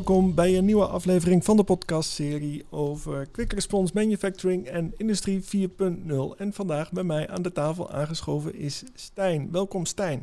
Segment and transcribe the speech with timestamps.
[0.00, 6.36] Welkom bij een nieuwe aflevering van de podcastserie over Quick Response Manufacturing en Industrie 4.0.
[6.36, 9.50] En vandaag bij mij aan de tafel aangeschoven is Stijn.
[9.50, 10.22] Welkom Stijn.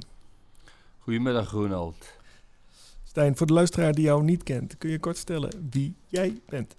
[1.00, 1.96] Goedemiddag Ronald.
[3.04, 6.76] Stijn, voor de luisteraar die jou niet kent, kun je kort vertellen wie jij bent?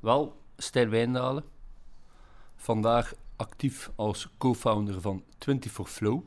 [0.00, 1.44] Wel, Stijn Wijndalen.
[2.56, 6.22] Vandaag actief als co-founder van 24 Flow.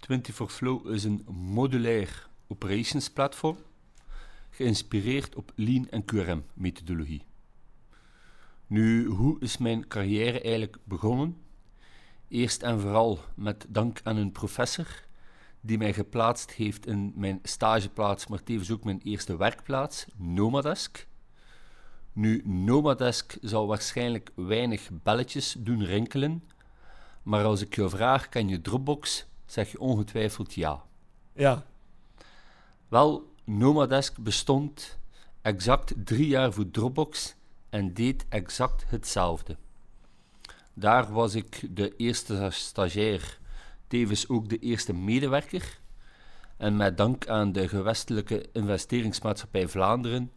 [0.00, 3.56] 24 Flow is een modulair operations platform,
[4.56, 7.24] geïnspireerd op Lean en QRM methodologie.
[8.66, 11.36] Nu, hoe is mijn carrière eigenlijk begonnen?
[12.28, 14.86] Eerst en vooral met dank aan een professor
[15.60, 21.06] die mij geplaatst heeft in mijn stageplaats, maar tevens ook mijn eerste werkplaats, Nomadesk.
[22.12, 26.42] Nu, Nomadesk zal waarschijnlijk weinig belletjes doen rinkelen,
[27.22, 30.84] maar als ik jou vraag, ken je Dropbox, zeg je ongetwijfeld ja.
[31.32, 31.66] Ja.
[32.88, 34.98] Wel, Nomadesk bestond
[35.42, 37.34] exact drie jaar voor Dropbox
[37.70, 39.56] en deed exact hetzelfde.
[40.74, 43.38] Daar was ik de eerste stagiair,
[43.86, 45.80] tevens ook de eerste medewerker.
[46.56, 50.32] En met dank aan de gewestelijke investeringsmaatschappij Vlaanderen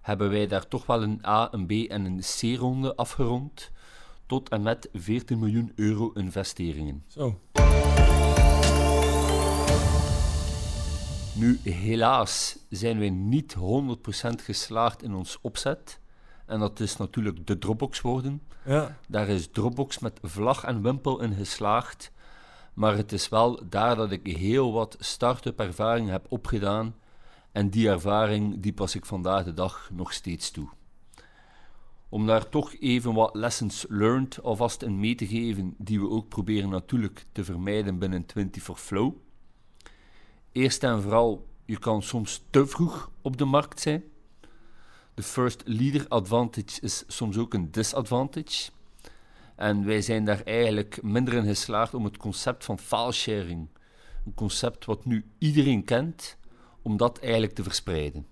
[0.00, 3.70] hebben wij daar toch wel een A, een B en een C-ronde afgerond,
[4.26, 7.04] tot en met 14 miljoen euro investeringen.
[7.06, 7.40] Zo.
[11.38, 13.60] Nu, helaas zijn wij niet 100%
[14.42, 16.00] geslaagd in ons opzet.
[16.46, 18.42] En dat is natuurlijk de Dropbox worden.
[18.64, 18.96] Ja.
[19.08, 22.12] Daar is Dropbox met vlag en wimpel in geslaagd.
[22.74, 26.94] Maar het is wel daar dat ik heel wat start-up ervaring heb opgedaan.
[27.52, 30.68] En die ervaring die pas ik vandaag de dag nog steeds toe.
[32.08, 36.28] Om daar toch even wat lessons learned alvast in mee te geven, die we ook
[36.28, 39.14] proberen natuurlijk te vermijden binnen 24 Flow.
[40.58, 44.04] Eerst en vooral, je kan soms te vroeg op de markt zijn.
[45.14, 48.70] De first leader advantage is soms ook een disadvantage.
[49.56, 53.68] En wij zijn daar eigenlijk minder in geslaagd om het concept van filesharing,
[54.26, 56.36] een concept wat nu iedereen kent,
[56.82, 58.26] om dat eigenlijk te verspreiden.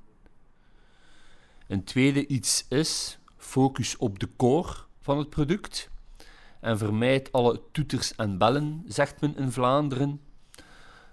[1.66, 5.90] Een tweede iets is focus op de core van het product
[6.60, 10.20] en vermijd alle toeters en bellen, zegt men in Vlaanderen.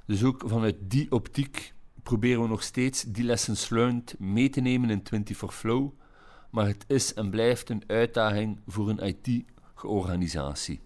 [0.05, 4.89] Dus ook vanuit die optiek proberen we nog steeds die lessons learned mee te nemen
[4.89, 5.91] in 24 Flow,
[6.49, 10.81] maar het is en blijft een uitdaging voor een IT-organisatie.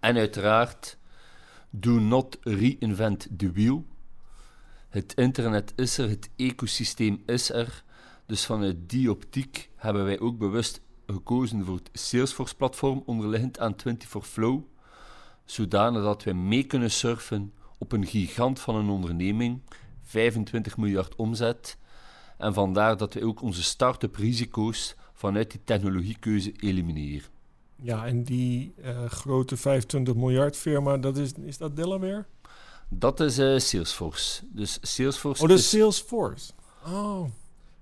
[0.00, 0.98] En uiteraard,
[1.70, 3.86] do not reinvent the wheel.
[4.88, 7.84] Het internet is er, het ecosysteem is er,
[8.26, 14.26] dus vanuit die optiek hebben wij ook bewust gekozen voor het Salesforce-platform onderliggend aan 24
[14.26, 14.62] Flow,
[15.44, 19.60] zodanig dat wij mee kunnen surfen op een gigant van een onderneming,
[20.02, 21.76] 25 miljard omzet,
[22.38, 27.28] en vandaar dat wij ook onze start-up risico's vanuit die technologiekeuze elimineren.
[27.76, 32.24] Ja, en die uh, grote 25 miljard firma, dat is, is dat Delaware?
[32.88, 34.42] Dat is uh, Salesforce.
[34.48, 36.52] Dus Salesforce Oh, dat is Salesforce.
[36.86, 37.28] Oh.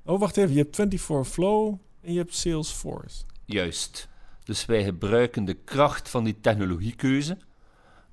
[0.04, 0.52] Oh, wacht even.
[0.54, 3.22] Je hebt 24 Flow en je hebt Salesforce.
[3.44, 4.08] Juist.
[4.44, 7.38] Dus wij gebruiken de kracht van die technologiekeuze,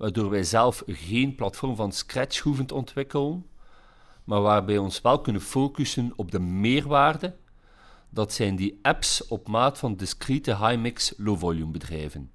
[0.01, 3.45] waardoor wij zelf geen platform van scratch hoeven te ontwikkelen,
[4.23, 7.35] maar waarbij we ons wel kunnen focussen op de meerwaarde.
[8.09, 12.31] Dat zijn die apps op maat van discrete high-mix, low-volume bedrijven.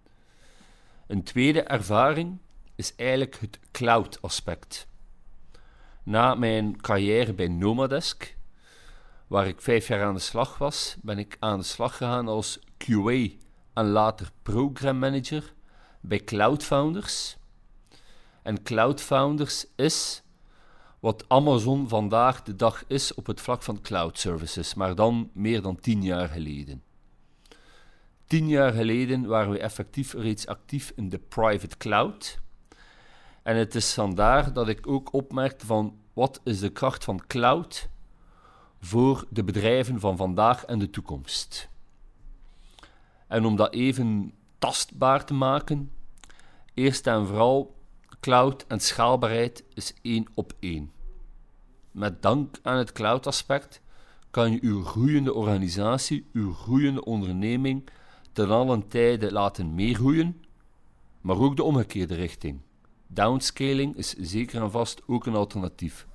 [1.06, 2.38] Een tweede ervaring
[2.74, 4.88] is eigenlijk het cloud-aspect.
[6.02, 8.36] Na mijn carrière bij Nomadesk,
[9.26, 12.58] waar ik vijf jaar aan de slag was, ben ik aan de slag gegaan als
[12.76, 13.28] QA
[13.74, 15.54] en later program manager
[16.00, 17.36] bij Cloud Founders.
[18.46, 20.22] En Cloud Founders is
[21.00, 25.62] wat Amazon vandaag de dag is op het vlak van cloud services, maar dan meer
[25.62, 26.82] dan tien jaar geleden.
[28.26, 32.38] Tien jaar geleden waren we effectief reeds actief in de private cloud.
[33.42, 37.88] En het is vandaar dat ik ook opmerkte van wat is de kracht van cloud
[38.80, 41.68] voor de bedrijven van vandaag en de toekomst.
[43.26, 45.90] En om dat even tastbaar te maken,
[46.74, 47.75] eerst en vooral
[48.26, 50.92] cloud en schaalbaarheid is één op één.
[51.90, 53.80] Met dank aan het cloud-aspect
[54.30, 57.88] kan je uw groeiende organisatie, uw groeiende onderneming
[58.32, 60.44] ten allen tijde laten meegroeien,
[61.20, 62.60] maar ook de omgekeerde richting.
[63.06, 66.06] Downscaling is zeker en vast ook een alternatief.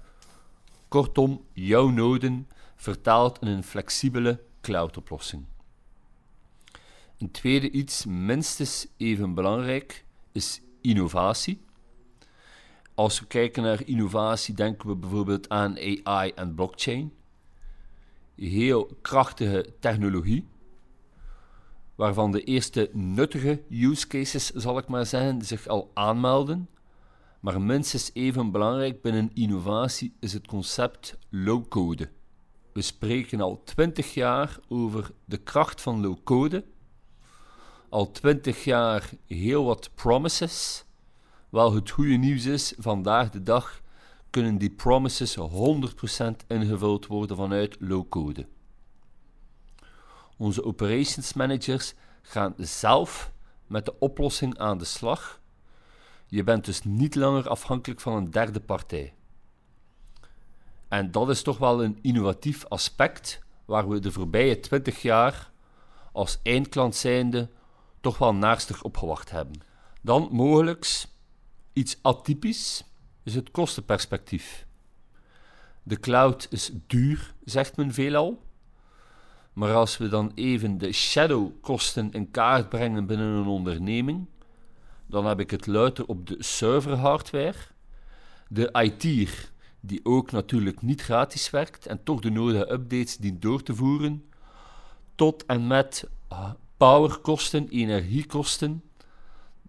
[0.88, 5.46] Kortom, jouw noden vertaald in een flexibele cloud-oplossing.
[7.18, 11.70] Een tweede iets minstens even belangrijk is innovatie.
[13.02, 17.14] Als we kijken naar innovatie, denken we bijvoorbeeld aan AI en blockchain.
[18.36, 20.48] heel krachtige technologie,
[21.96, 26.70] waarvan de eerste nuttige use cases, zal ik maar zeggen, zich al aanmelden.
[27.40, 32.10] Maar minstens even belangrijk binnen innovatie is het concept low-code.
[32.74, 36.64] We spreken al twintig jaar over de kracht van low-code.
[37.90, 40.86] Al twintig jaar heel wat promises.
[41.52, 43.82] Wel, het goede nieuws is, vandaag de dag
[44.30, 45.42] kunnen die promises 100%
[46.48, 48.48] ingevuld worden vanuit low-code.
[50.38, 53.32] Onze operations managers gaan zelf
[53.68, 55.40] met de oplossing aan de slag.
[56.28, 59.14] Je bent dus niet langer afhankelijk van een derde partij.
[60.88, 65.52] En dat is toch wel een innovatief aspect waar we de voorbije 20 jaar
[66.12, 67.50] als eindklant zijnde
[68.02, 69.62] toch wel naarstig op gewacht hebben.
[70.02, 70.86] Dan mogelijk
[71.74, 72.84] iets atypisch
[73.24, 74.66] is het kostenperspectief.
[75.84, 78.44] De cloud is duur, zegt men veelal.
[79.54, 84.28] Maar als we dan even de shadow-kosten in kaart brengen binnen een onderneming,
[85.06, 87.58] dan heb ik het luider op de serverhardware,
[88.48, 93.64] de IT'er, die ook natuurlijk niet gratis werkt en toch de nodige updates dient door
[93.64, 94.26] te voeren,
[95.16, 98.84] tot en met ah, powerkosten, energiekosten.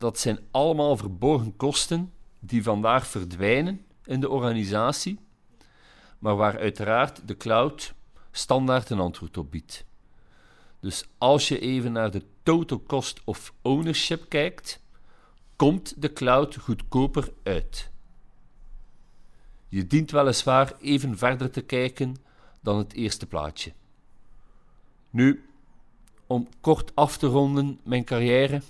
[0.03, 5.19] Dat zijn allemaal verborgen kosten die vandaag verdwijnen in de organisatie,
[6.19, 7.95] maar waar uiteraard de cloud
[8.31, 9.85] standaard een antwoord op biedt.
[10.81, 14.81] Dus als je even naar de total cost of ownership kijkt,
[15.57, 17.91] komt de cloud goedkoper uit.
[19.69, 22.17] Je dient weliswaar even verder te kijken
[22.61, 23.73] dan het eerste plaatje.
[25.11, 25.49] Nu,
[26.27, 28.63] om kort af te ronden mijn carrière.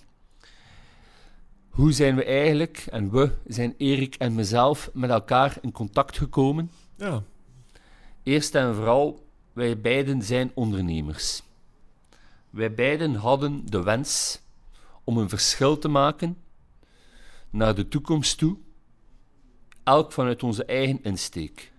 [1.72, 6.70] Hoe zijn we eigenlijk, en we zijn Erik en mezelf, met elkaar in contact gekomen?
[6.96, 7.22] Ja.
[8.22, 11.42] Eerst en vooral, wij beiden zijn ondernemers.
[12.50, 14.40] Wij beiden hadden de wens
[15.04, 16.36] om een verschil te maken
[17.50, 18.56] naar de toekomst toe,
[19.82, 21.72] elk vanuit onze eigen insteek.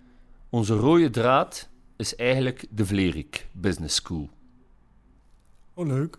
[0.48, 4.30] Onze rode draad is eigenlijk de Vlerik Business School.
[5.74, 6.18] Oh, leuk.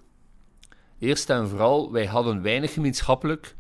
[1.00, 3.56] Eerst en vooral, wij hadden weinig gemeenschappelijk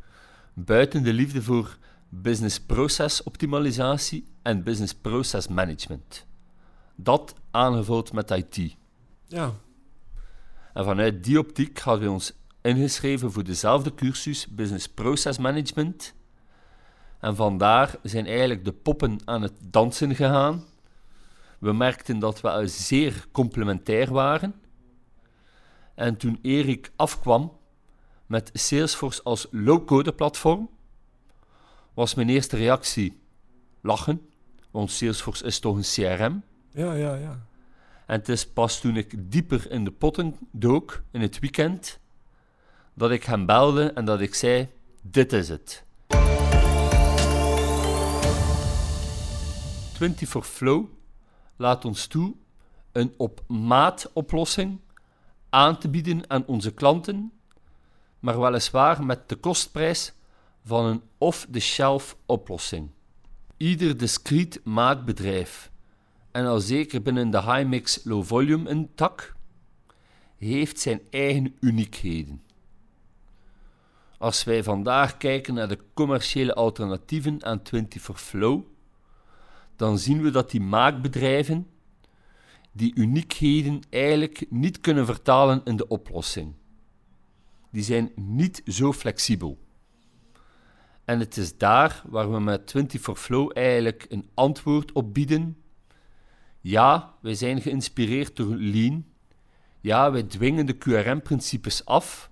[0.56, 1.78] buiten de liefde voor
[2.10, 6.25] business process optimalisatie en business process management.
[6.96, 8.75] Dat aangevuld met IT.
[9.28, 9.54] Ja.
[10.74, 16.13] En vanuit die optiek hadden we ons ingeschreven voor dezelfde cursus Business Process Management.
[17.19, 20.63] En vandaar zijn eigenlijk de poppen aan het dansen gegaan.
[21.60, 24.56] We merkten dat we zeer complementair waren.
[25.96, 27.57] En toen Erik afkwam
[28.25, 30.69] met Salesforce als low-code platform,
[31.94, 33.19] was mijn eerste reactie
[33.81, 34.30] lachen,
[34.72, 36.44] want Salesforce is toch een CRM.
[36.72, 37.45] Ja, ja, ja.
[38.06, 42.00] En het is pas toen ik dieper in de potten dook in het weekend
[42.94, 44.69] dat ik hem belde en dat ik zei:
[45.01, 45.83] Dit is het.
[49.94, 50.86] 24 Flow
[51.56, 52.36] laat ons toe
[52.92, 54.80] een op maat oplossing
[55.50, 57.31] aan te bieden aan onze klanten,
[58.26, 60.14] maar weliswaar met de kostprijs
[60.64, 62.90] van een off-the-shelf oplossing.
[63.58, 65.72] Ieder discreet maakbedrijf,
[66.32, 69.36] en al zeker binnen de high-mix low-volume tak,
[70.38, 72.42] heeft zijn eigen uniekheden.
[74.18, 78.62] Als wij vandaag kijken naar de commerciële alternatieven aan 24 Flow,
[79.76, 81.68] dan zien we dat die maakbedrijven
[82.72, 86.54] die uniekheden eigenlijk niet kunnen vertalen in de oplossing.
[87.76, 89.58] Die zijn niet zo flexibel.
[91.06, 95.58] En het is daar waar we met 24 Flow eigenlijk een antwoord op bieden.
[96.62, 99.06] Ja, wij zijn geïnspireerd door Lean.
[99.82, 102.30] Ja, wij dwingen de QRM-principes af,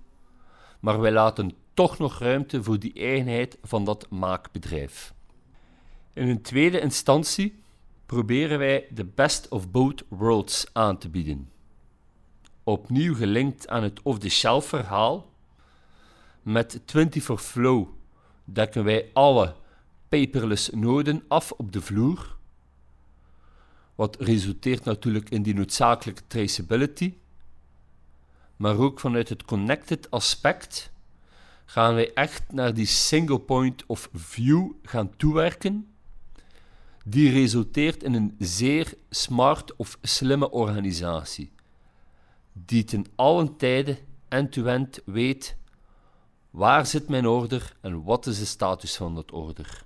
[0.79, 5.13] maar wij laten toch nog ruimte voor die eigenheid van dat maakbedrijf.
[6.13, 7.63] In een tweede instantie
[8.05, 11.49] proberen wij de best of both worlds aan te bieden.
[12.63, 15.31] Opnieuw gelinkt aan het off-the-shelf verhaal.
[16.43, 17.87] Met 24 Flow
[18.43, 19.55] dekken wij alle
[20.09, 22.35] paperless noden af op de vloer.
[23.95, 27.13] Wat resulteert natuurlijk in die noodzakelijke traceability.
[28.55, 30.91] Maar ook vanuit het connected aspect
[31.65, 35.93] gaan wij echt naar die single point of view gaan toewerken,
[37.05, 41.51] die resulteert in een zeer smart of slimme organisatie,
[42.53, 43.97] die ten allen tijde
[44.27, 45.55] end-to-end weet
[46.53, 49.83] waar zit mijn order en wat is de status van dat order.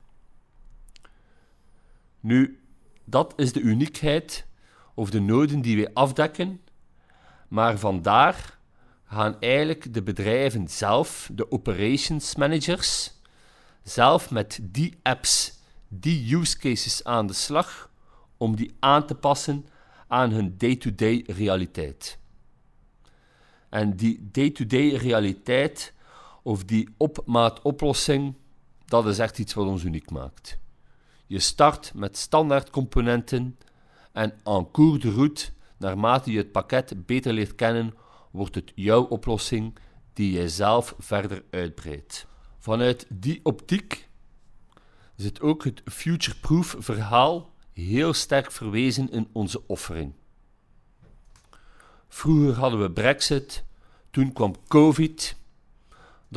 [2.19, 2.59] Nu,
[3.03, 4.45] dat is de uniekheid
[4.93, 6.61] of de noden die wij afdekken,
[7.47, 8.57] maar vandaar
[9.05, 13.13] gaan eigenlijk de bedrijven zelf, de operations managers,
[13.83, 17.91] zelf met die apps, die use cases aan de slag
[18.37, 19.65] om die aan te passen
[20.07, 22.17] aan hun day-to-day realiteit.
[23.69, 25.95] En die day-to-day realiteit
[26.47, 28.35] of die opmaatoplossing,
[28.85, 30.59] dat is echt iets wat ons uniek maakt.
[31.25, 33.57] Je start met standaard componenten
[34.11, 37.93] en en cours de route, naarmate je het pakket beter leert kennen,
[38.31, 39.77] wordt het jouw oplossing
[40.13, 42.27] die je zelf verder uitbreidt.
[42.57, 44.09] Vanuit die optiek
[45.15, 50.13] zit ook het future-proof verhaal heel sterk verwezen in onze offering.
[52.07, 53.63] Vroeger hadden we Brexit,
[54.11, 55.36] toen kwam Covid,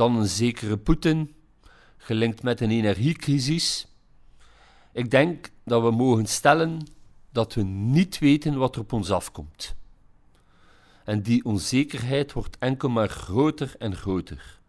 [0.01, 1.35] dan een zekere Poetin,
[1.97, 3.87] gelinkt met een energiecrisis.
[4.93, 6.87] Ik denk dat we mogen stellen
[7.31, 9.75] dat we niet weten wat er op ons afkomt.
[11.03, 14.59] En die onzekerheid wordt enkel maar groter en groter.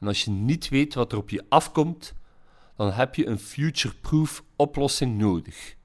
[0.00, 2.14] En als je niet weet wat er op je afkomt,
[2.76, 5.76] dan heb je een future-proof oplossing nodig.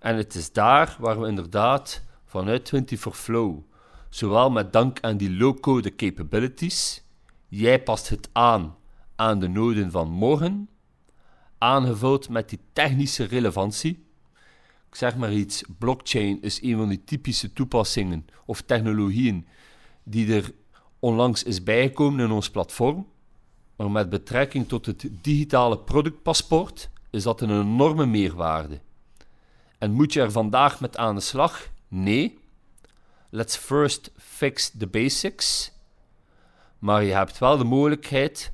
[0.00, 3.67] En het is daar waar we inderdaad vanuit 24 Flow,
[4.08, 7.02] zowel met dank aan die low-code capabilities,
[7.48, 8.76] jij past het aan
[9.16, 10.68] aan de noden van morgen,
[11.58, 14.06] aangevuld met die technische relevantie.
[14.88, 19.46] Ik zeg maar iets, blockchain is een van die typische toepassingen of technologieën
[20.02, 20.52] die er
[20.98, 23.06] onlangs is bijgekomen in ons platform.
[23.76, 28.80] Maar met betrekking tot het digitale productpaspoort is dat een enorme meerwaarde.
[29.78, 31.68] En moet je er vandaag met aan de slag?
[31.88, 32.37] Nee.
[33.30, 35.72] Let's first fix the basics.
[36.78, 38.52] Maar je hebt wel de mogelijkheid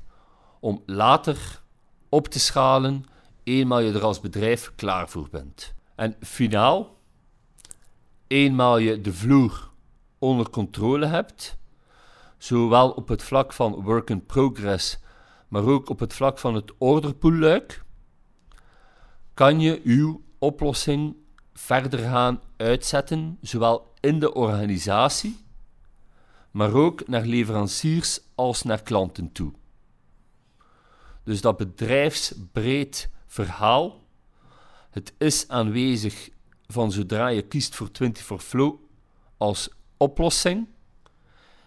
[0.59, 1.61] om later
[2.09, 3.05] op te schalen,
[3.43, 5.73] eenmaal je er als bedrijf klaar voor bent.
[5.95, 6.97] En finaal,
[8.27, 9.69] eenmaal je de vloer
[10.19, 11.57] onder controle hebt,
[12.37, 14.99] zowel op het vlak van work in progress,
[15.47, 17.83] maar ook op het vlak van het orderpoolluik,
[19.33, 21.15] kan je uw oplossing
[21.53, 25.37] verder gaan uitzetten, zowel in de organisatie,
[26.51, 29.53] maar ook naar leveranciers als naar klanten toe.
[31.23, 34.03] Dus dat bedrijfsbreed verhaal,
[34.89, 36.29] het is aanwezig
[36.67, 38.75] van zodra je kiest voor 24 Flow
[39.37, 40.67] als oplossing.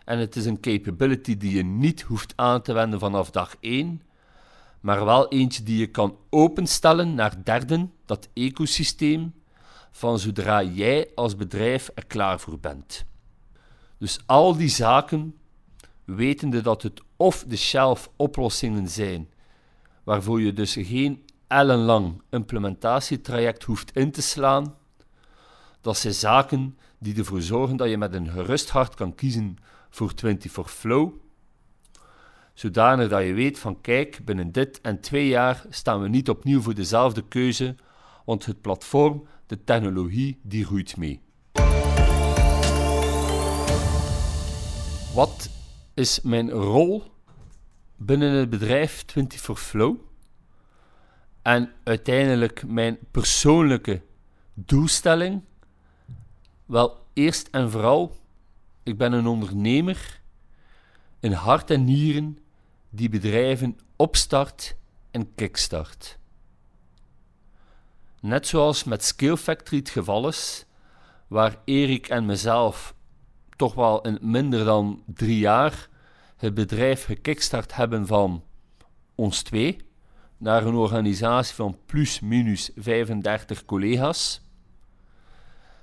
[0.04, 4.02] En het is een capability die je niet hoeft aan te wenden vanaf dag 1,
[4.80, 9.35] maar wel eentje die je kan openstellen naar derden, dat ecosysteem,
[9.90, 13.04] van zodra jij als bedrijf er klaar voor bent.
[13.99, 15.37] Dus al die zaken,
[16.04, 19.28] wetende dat het of de shelf oplossingen zijn
[20.04, 24.75] waarvoor je dus geen ellenlang implementatietraject hoeft in te slaan.
[25.80, 29.57] Dat zijn zaken die ervoor zorgen dat je met een gerust hart kan kiezen
[29.90, 31.12] voor 24 Flow,
[32.54, 36.61] zodanig dat je weet van kijk, binnen dit en twee jaar staan we niet opnieuw
[36.61, 37.75] voor dezelfde keuze,
[38.25, 41.21] want het platform, de technologie, die groeit mee.
[45.14, 45.50] Wat
[45.95, 47.05] is mijn rol
[47.97, 49.97] binnen het bedrijf 24 Flow.
[51.43, 54.02] En uiteindelijk mijn persoonlijke
[54.55, 55.43] doelstelling.
[56.64, 58.17] Wel, eerst en vooral,
[58.83, 60.21] ik ben een ondernemer
[61.21, 62.38] in hart en nieren
[62.90, 64.76] die bedrijven opstart
[65.11, 66.19] en kickstart.
[68.21, 70.67] Net zoals met Scale Factory het geval is,
[71.27, 72.95] waar Erik en mezelf
[73.57, 75.89] toch wel in minder dan drie jaar
[76.37, 78.45] het bedrijf gekickstart hebben van
[79.15, 79.77] ons twee
[80.37, 84.41] naar een organisatie van plus minus 35 collega's.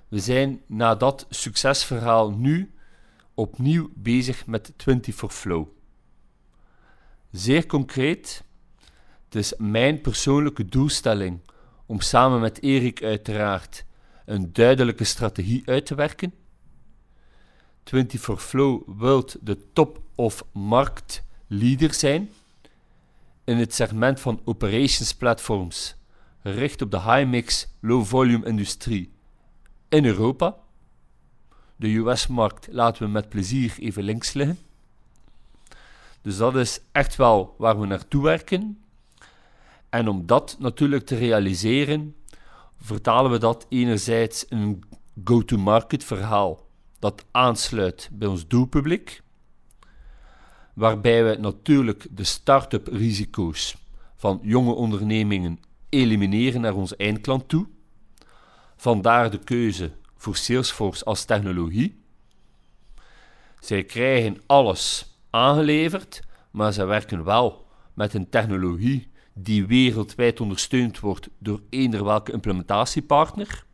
[0.08, 2.74] We zijn na dat succesverhaal nu
[3.34, 5.68] opnieuw bezig met 24 Flow.
[7.32, 8.44] Zeer concreet,
[9.26, 11.40] het is mijn persoonlijke doelstelling
[11.86, 13.86] om samen met Erik uiteraard
[14.26, 16.34] een duidelijke strategie uit te werken
[17.86, 22.30] 24 Flow wilt de top of marktleader zijn
[23.44, 25.96] in het segment van operations platforms,
[26.42, 29.12] gericht op de high-mix, low-volume industrie
[29.90, 30.58] in Europa.
[31.76, 34.60] De US-markt laten we met plezier even links liggen.
[36.22, 38.85] Dus dat is echt wel waar we naartoe werken.
[39.96, 42.16] En om dat natuurlijk te realiseren,
[42.82, 44.84] vertalen we dat enerzijds in een
[45.24, 46.68] go-to-market verhaal
[47.00, 49.22] dat aansluit bij ons doelpubliek,
[50.74, 53.76] waarbij we natuurlijk de start-up risico's
[54.16, 55.60] van jonge ondernemingen
[55.90, 57.68] elimineren naar onze eindklant toe,
[58.78, 62.04] Vandaar de keuze voor Salesforce als technologie.
[63.60, 66.22] Zij krijgen alles aangeleverd,
[66.52, 73.66] maar ze werken wel met een technologie die wereldwijd ondersteund wordt door eender welke implementatiepartner.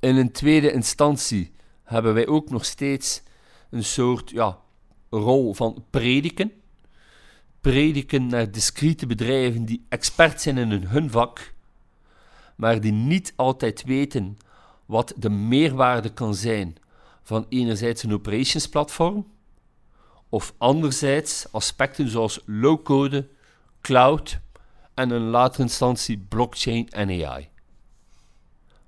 [0.00, 3.22] In een tweede instantie hebben wij ook nog steeds
[3.70, 4.58] een soort ja,
[5.10, 6.52] rol van prediken.
[7.60, 11.54] Prediken naar discrete bedrijven die expert zijn in hun vak,
[12.56, 14.38] maar die niet altijd weten
[14.86, 16.76] wat de meerwaarde kan zijn
[17.22, 19.26] van enerzijds een operations platform,
[20.28, 23.28] of anderzijds aspecten zoals low-code,
[23.86, 24.40] cloud
[24.94, 27.48] en in latere instantie blockchain en AI.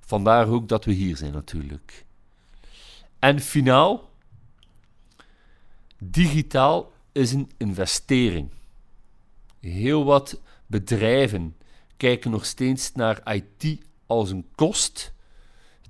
[0.00, 2.04] Vandaar ook dat we hier zijn natuurlijk.
[3.18, 4.10] En finaal,
[5.98, 8.50] digitaal is een investering.
[9.60, 11.56] Heel wat bedrijven
[11.96, 15.12] kijken nog steeds naar IT als een kost,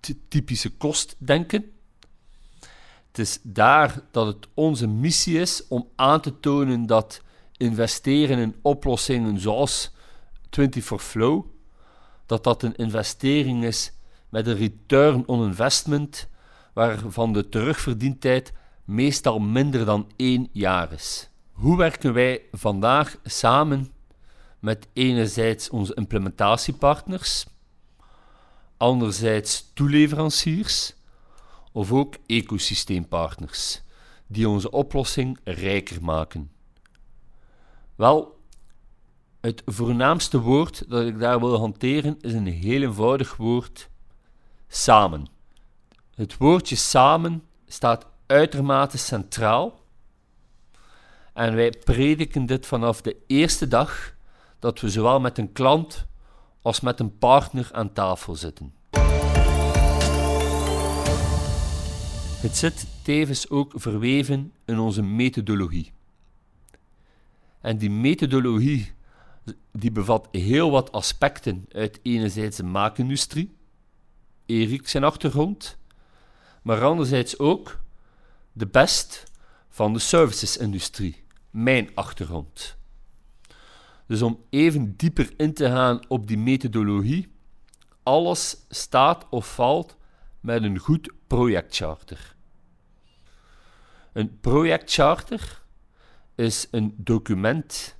[0.00, 1.72] het typische kostdenken.
[3.06, 7.22] Het is daar dat het onze missie is om aan te tonen dat
[7.58, 9.90] investeren in oplossingen zoals
[10.50, 11.44] 24 Flow,
[12.26, 13.92] dat dat een investering is
[14.28, 16.28] met een return on investment
[16.72, 18.52] waarvan de terugverdientijd
[18.84, 21.30] meestal minder dan één jaar is.
[21.52, 23.92] Hoe werken wij vandaag samen
[24.58, 27.46] met enerzijds onze implementatiepartners,
[28.76, 30.94] anderzijds toeleveranciers
[31.72, 33.82] of ook ecosysteempartners
[34.26, 36.50] die onze oplossing rijker maken?
[37.98, 38.38] Wel,
[39.40, 43.88] het voornaamste woord dat ik daar wil hanteren is een heel eenvoudig woord:
[44.68, 45.26] samen.
[46.14, 49.80] Het woordje samen staat uitermate centraal.
[51.32, 54.14] En wij prediken dit vanaf de eerste dag
[54.58, 56.06] dat we zowel met een klant
[56.62, 58.74] als met een partner aan tafel zitten.
[62.40, 65.96] Het zit tevens ook verweven in onze methodologie.
[67.60, 68.92] En die methodologie
[69.72, 73.56] die bevat heel wat aspecten uit enerzijds de maakindustrie,
[74.46, 75.78] Erik zijn achtergrond,
[76.62, 77.80] maar anderzijds ook
[78.52, 79.24] de best
[79.68, 82.76] van de servicesindustrie, mijn achtergrond.
[84.06, 87.32] Dus om even dieper in te gaan op die methodologie,
[88.02, 89.96] alles staat of valt
[90.40, 92.36] met een goed projectcharter.
[94.12, 95.62] Een projectcharter
[96.38, 97.96] is een document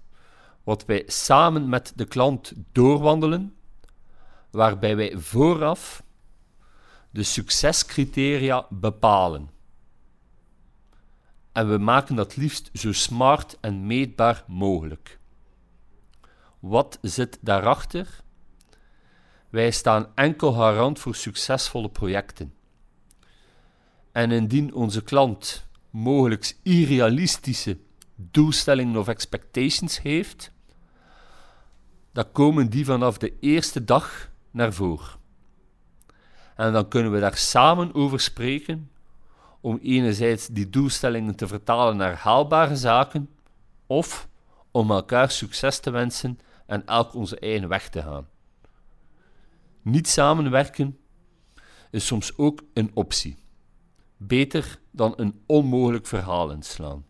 [0.64, 3.54] wat wij samen met de klant doorwandelen,
[4.50, 6.02] waarbij wij vooraf
[7.10, 9.50] de succescriteria bepalen.
[11.52, 15.18] En we maken dat liefst zo smart en meetbaar mogelijk.
[16.58, 18.20] Wat zit daarachter?
[19.48, 22.54] Wij staan enkel garant voor succesvolle projecten.
[24.12, 27.78] En indien onze klant mogelijk irrealistische
[28.20, 30.52] doelstellingen of expectations heeft,
[32.12, 35.16] dan komen die vanaf de eerste dag naar voren.
[36.56, 38.90] En dan kunnen we daar samen over spreken
[39.60, 43.30] om enerzijds die doelstellingen te vertalen naar haalbare zaken
[43.86, 44.28] of
[44.70, 48.28] om elkaar succes te wensen en elk onze eigen weg te gaan.
[49.82, 50.98] Niet samenwerken
[51.90, 53.36] is soms ook een optie.
[54.16, 57.07] Beter dan een onmogelijk verhaal inslaan.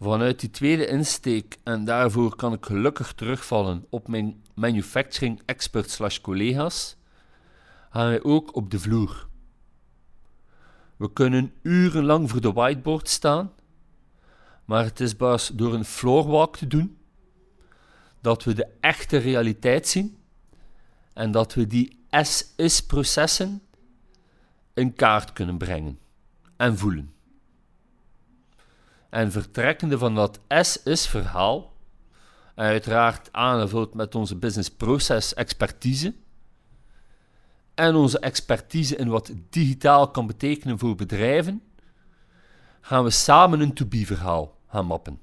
[0.00, 6.20] Vanuit die tweede insteek, en daarvoor kan ik gelukkig terugvallen op mijn manufacturing expert slash
[6.20, 6.96] collega's,
[7.90, 9.26] gaan wij ook op de vloer.
[10.96, 13.52] We kunnen urenlang voor de whiteboard staan,
[14.64, 16.98] maar het is pas door een floorwalk te doen
[18.20, 20.16] dat we de echte realiteit zien
[21.12, 23.62] en dat we die S-is-processen
[24.74, 25.98] in kaart kunnen brengen
[26.56, 27.15] en voelen.
[29.10, 31.72] En vertrekkende van dat S-is-verhaal,
[32.54, 36.14] uiteraard aangevuld met onze business process expertise
[37.74, 41.62] en onze expertise in wat digitaal kan betekenen voor bedrijven,
[42.80, 45.20] gaan we samen een to-be-verhaal gaan mappen.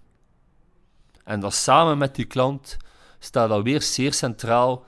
[1.23, 2.77] En dat samen met die klant
[3.19, 4.85] staat alweer zeer centraal,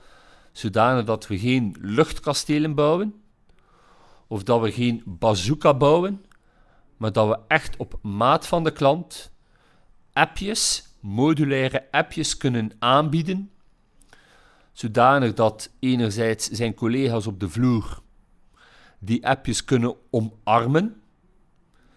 [0.52, 3.14] zodanig dat we geen luchtkastelen bouwen,
[4.26, 6.24] of dat we geen bazooka bouwen,
[6.96, 9.32] maar dat we echt op maat van de klant
[10.12, 13.50] appjes, modulaire appjes kunnen aanbieden,
[14.72, 18.02] zodanig dat enerzijds zijn collega's op de vloer
[18.98, 21.00] die appjes kunnen omarmen,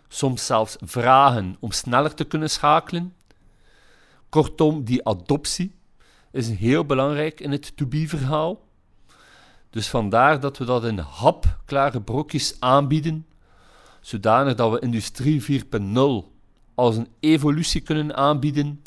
[0.07, 3.13] soms zelfs vragen om sneller te kunnen schakelen.
[4.29, 5.75] Kortom, die adoptie
[6.31, 8.67] is heel belangrijk in het to-be-verhaal.
[9.69, 13.25] Dus vandaar dat we dat in hapklare brokjes aanbieden,
[14.01, 16.38] zodanig dat we Industrie 4.0
[16.75, 18.83] als een evolutie kunnen aanbieden,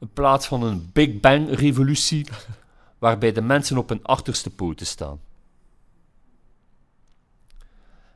[0.00, 2.26] in plaats van een Big Bang-revolutie,
[2.98, 5.20] waarbij de mensen op hun achterste poten staan.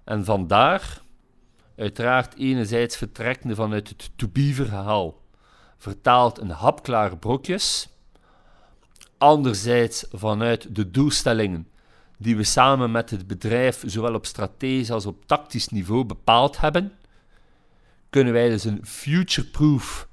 [0.04, 1.02] En vandaar,
[1.76, 5.20] uiteraard enerzijds vertrekkende vanuit het to-be-verhaal,
[5.76, 7.88] vertaald in hapklare brokjes,
[9.18, 11.68] anderzijds vanuit de doelstellingen
[12.18, 16.92] die we samen met het bedrijf zowel op strategisch als op tactisch niveau bepaald hebben,
[18.10, 20.08] kunnen wij dus een future-proof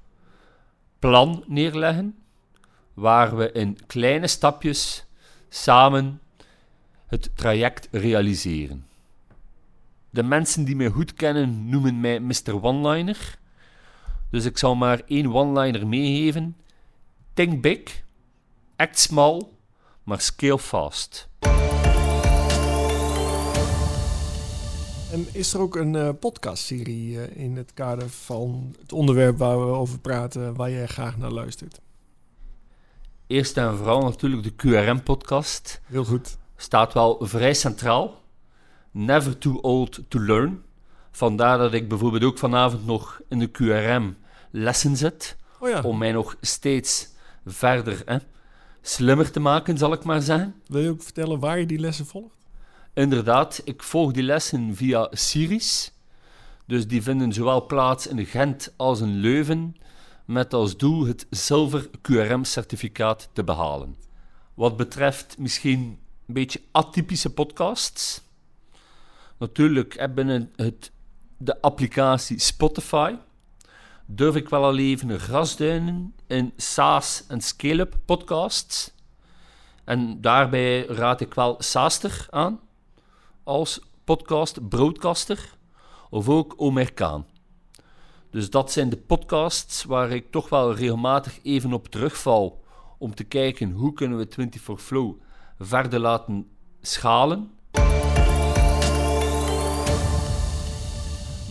[1.00, 2.18] plan neerleggen,
[2.94, 5.06] waar we in kleine stapjes
[5.50, 6.22] samen
[7.08, 8.86] het traject realiseren.
[10.10, 12.63] De mensen die mij goed kennen noemen mij Mr.
[12.63, 13.38] One-Liner.
[14.30, 16.58] Dus ik zal maar één one-liner meegeven.
[17.34, 18.04] Think big,
[18.76, 19.48] act small,
[20.04, 21.30] maar scale fast.
[25.15, 29.60] En is er ook een uh, podcastserie uh, in het kader van het onderwerp waar
[29.60, 31.80] we over praten, waar jij graag naar luistert?
[33.28, 35.82] Eerst en vooral natuurlijk de QRM-podcast.
[35.86, 36.38] Heel goed.
[36.56, 38.21] Staat wel vrij centraal.
[38.91, 40.63] Never too old to learn.
[41.12, 44.15] Vandaar dat ik bijvoorbeeld ook vanavond nog in de QRM
[44.51, 45.38] lessen zet.
[45.60, 45.82] Oh ja.
[45.82, 47.10] Om mij nog steeds
[47.45, 48.17] verder hè,
[48.82, 50.56] slimmer te maken, zal ik maar zeggen.
[50.67, 52.35] Wil je ook vertellen waar je die lessen volgt?
[52.96, 55.92] Inderdaad, ik volg die lessen via Siris.
[56.66, 59.76] Dus die vinden zowel plaats in Gent als in Leuven,
[60.26, 63.98] met als doel het zilver QRM-certificaat te behalen.
[64.54, 65.80] Wat betreft misschien
[66.28, 68.22] een beetje atypische podcasts.
[69.38, 70.92] Natuurlijk, binnen het,
[71.38, 73.16] de applicatie Spotify
[74.06, 78.92] durf ik wel al even grasduinen in SaaS en scale-up podcasts.
[79.84, 82.60] En daarbij raad ik wel Saaster aan
[83.46, 85.58] als podcast, broadcaster,
[86.10, 87.26] of ook Omerkaan.
[88.30, 92.64] Dus dat zijn de podcasts waar ik toch wel regelmatig even op terugval
[92.98, 95.16] om te kijken hoe kunnen we 24 Flow
[95.60, 96.48] verder laten
[96.82, 97.52] schalen.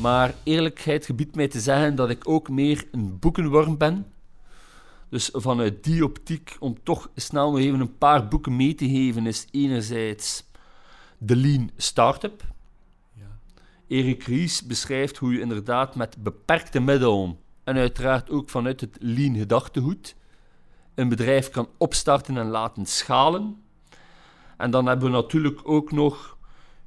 [0.00, 4.06] Maar eerlijkheid gebiedt mij te zeggen dat ik ook meer een boekenworm ben.
[5.08, 9.26] Dus vanuit die optiek, om toch snel nog even een paar boeken mee te geven,
[9.26, 10.44] is enerzijds
[11.26, 12.42] de Lean Startup.
[13.12, 13.38] Ja.
[13.86, 19.36] Erik Ries beschrijft hoe je inderdaad met beperkte middelen en uiteraard ook vanuit het Lean
[19.36, 20.16] gedachtegoed
[20.94, 23.62] een bedrijf kan opstarten en laten schalen.
[24.56, 26.36] En dan hebben we natuurlijk ook nog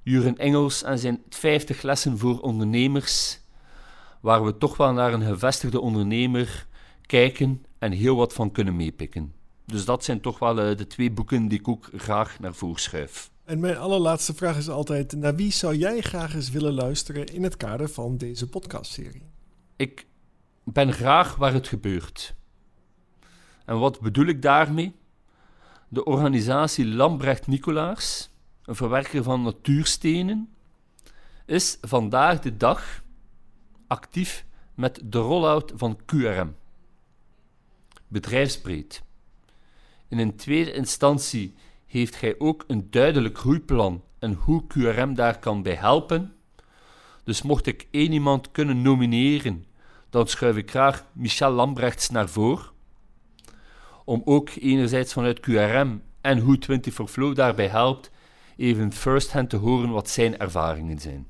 [0.04, 3.40] Juren Engels en zijn 50 lessen voor ondernemers,
[4.22, 6.68] waar we toch wel naar een gevestigde ondernemer
[7.06, 9.34] kijken en heel wat van kunnen meepikken.
[9.66, 12.82] Dus dat zijn toch wel eh, de twee boeken die ik ook graag naar voren
[12.82, 13.32] schuif.
[13.48, 17.44] En mijn allerlaatste vraag is altijd: naar wie zou jij graag eens willen luisteren in
[17.44, 19.24] het kader van deze podcastserie?
[19.76, 20.06] Ik
[20.64, 22.36] ben graag waar het gebeurt.
[23.66, 24.96] En wat bedoel ik daarmee?
[25.88, 28.30] De organisatie Lambrecht Nicolaars,
[28.64, 30.50] een verwerker van natuurstenen,
[31.46, 33.04] is vandaag de dag
[33.88, 36.56] actief met de rollout van QRM.
[38.08, 39.04] Bedrijfsbreed.
[40.08, 41.56] In een tweede instantie
[41.88, 46.34] heeft gij ook een duidelijk groeiplan en hoe QRM daar kan bij helpen?
[47.24, 49.66] Dus mocht ik één iemand kunnen nomineren,
[50.10, 52.66] dan schuif ik graag Michel Lambrechts naar voren.
[54.06, 58.12] Om ook enerzijds vanuit QRM en hoe 20 for Flow daarbij helpt,
[58.58, 61.28] even first-hand te horen wat zijn ervaringen zijn.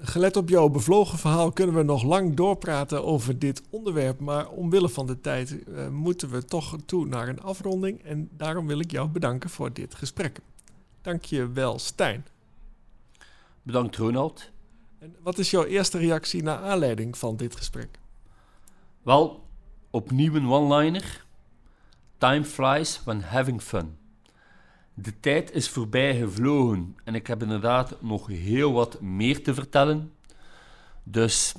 [0.00, 4.88] Gelet op jouw bevlogen verhaal kunnen we nog lang doorpraten over dit onderwerp, maar omwille
[4.88, 8.90] van de tijd uh, moeten we toch toe naar een afronding en daarom wil ik
[8.90, 10.40] jou bedanken voor dit gesprek.
[11.02, 12.26] Dank je wel, Stijn.
[13.62, 14.50] Bedankt, Ronald.
[14.98, 17.98] En wat is jouw eerste reactie naar aanleiding van dit gesprek?
[19.02, 19.44] Wel,
[19.90, 21.24] opnieuw een one-liner.
[22.18, 23.97] Time flies when having fun.
[25.00, 30.12] De tijd is voorbij gevlogen en ik heb inderdaad nog heel wat meer te vertellen.
[31.02, 31.54] Dus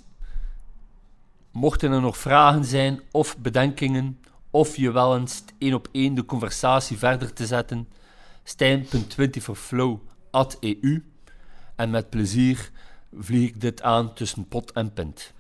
[1.52, 6.26] mochten er nog vragen zijn of bedenkingen, of je wel eens één op één de
[6.26, 7.88] conversatie verder te zetten,
[8.44, 11.04] stijn.20forflow.eu
[11.76, 12.72] en met plezier
[13.14, 15.34] vlieg ik dit aan tussen pot en pint.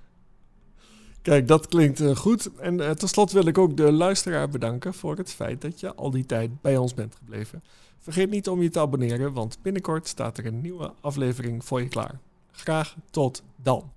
[1.21, 2.55] Kijk, dat klinkt uh, goed.
[2.55, 5.95] En uh, tot slot wil ik ook de luisteraar bedanken voor het feit dat je
[5.95, 7.63] al die tijd bij ons bent gebleven.
[8.09, 11.87] Vergeet niet om je te abonneren, want binnenkort staat er een nieuwe aflevering voor je
[11.87, 12.19] klaar.
[12.51, 13.91] Graag tot dan.